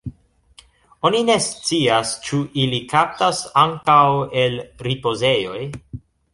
Oni 1.09 1.19
ne 1.27 1.35
scias 1.47 2.15
ĉu 2.29 2.41
ili 2.63 2.81
kaptas 2.95 3.43
ankaŭ 3.67 4.01
el 4.47 4.59
ripozejoj. 4.89 5.63